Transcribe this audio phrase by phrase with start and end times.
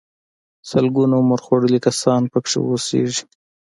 [0.69, 3.21] سلګونه عمر خوړلي کسان پکې اوسيږي.